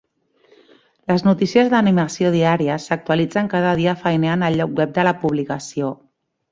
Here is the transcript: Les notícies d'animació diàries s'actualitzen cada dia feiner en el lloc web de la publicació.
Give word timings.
Les 1.11 1.25
notícies 1.27 1.69
d'animació 1.75 2.33
diàries 2.37 2.89
s'actualitzen 2.91 3.53
cada 3.55 3.77
dia 3.83 3.97
feiner 4.09 4.35
en 4.39 4.51
el 4.51 4.61
lloc 4.63 4.77
web 4.83 5.01
de 5.01 5.09
la 5.11 5.19
publicació. 5.27 5.97